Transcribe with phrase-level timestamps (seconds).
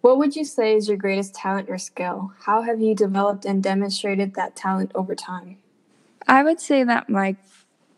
[0.00, 2.32] What would you say is your greatest talent or skill?
[2.44, 5.58] How have you developed and demonstrated that talent over time?
[6.26, 7.36] I would say that my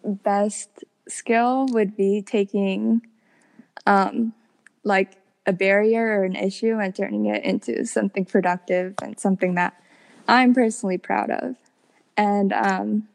[0.05, 3.03] best skill would be taking
[3.87, 4.33] um,
[4.85, 9.75] like a barrier or an issue and turning it into something productive and something that
[10.27, 11.57] I'm personally proud of.
[12.17, 13.09] And um,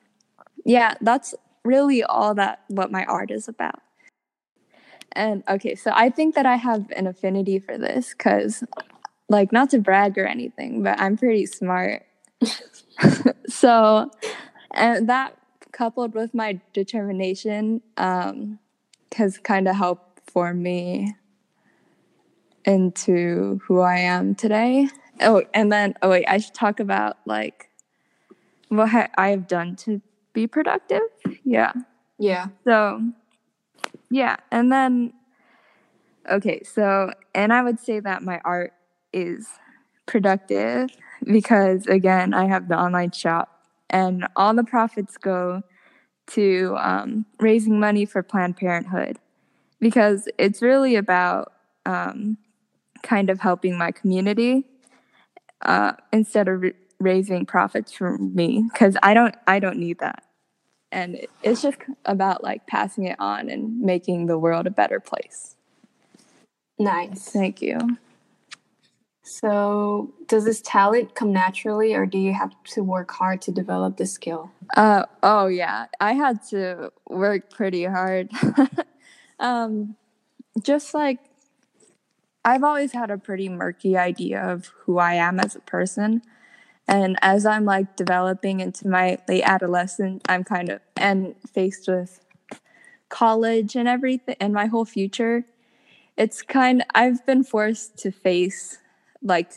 [0.65, 3.81] yeah, that's really all that what my art is about.
[5.17, 8.63] And okay, so I think that I have an affinity for this because,
[9.29, 12.05] like, not to brag or anything, but I'm pretty smart.
[13.47, 14.11] so,
[14.75, 15.35] and that
[15.71, 18.59] coupled with my determination um,
[19.15, 21.15] has kind of helped form me
[22.63, 24.87] into who I am today.
[25.19, 27.71] Oh, and then, oh, wait, I should talk about like
[28.69, 29.99] what I have done to
[30.33, 31.01] be productive.
[31.43, 31.73] Yeah.
[32.19, 32.49] Yeah.
[32.65, 33.01] So,
[34.09, 34.37] yeah.
[34.51, 35.13] And then,
[36.29, 36.61] okay.
[36.63, 38.73] So, and I would say that my art
[39.13, 39.47] is
[40.05, 40.89] productive
[41.23, 45.63] because, again, I have the online shop and all the profits go
[46.27, 49.17] to um, raising money for Planned Parenthood
[49.79, 51.53] because it's really about
[51.85, 52.37] um,
[53.03, 54.65] kind of helping my community
[55.63, 56.63] uh, instead of
[56.99, 60.23] raising profits for me because I don't I don't need that,
[60.91, 65.55] and it's just about like passing it on and making the world a better place.
[66.79, 67.29] Nice.
[67.29, 67.97] Thank you.
[69.23, 73.97] So, does this talent come naturally, or do you have to work hard to develop
[73.97, 74.51] the skill?
[74.75, 75.87] Uh, oh, yeah.
[75.99, 78.31] I had to work pretty hard.
[79.39, 79.97] um,
[80.63, 81.19] just like
[82.47, 86.21] I've always had a pretty murky idea of who I am as a person.
[86.87, 92.19] And as I'm like developing into my late adolescent, I'm kind of and faced with
[93.09, 95.45] college and everything and my whole future.
[96.17, 98.79] It's kind I've been forced to face
[99.21, 99.51] like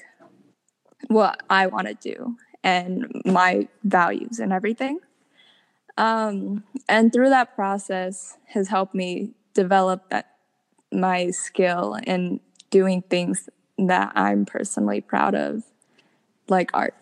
[1.08, 4.98] what I want to do and my values and everything.
[5.96, 10.34] Um, and through that process has helped me develop that,
[10.92, 12.40] my skill in
[12.70, 15.64] doing things that I'm personally proud of,
[16.48, 16.94] like art.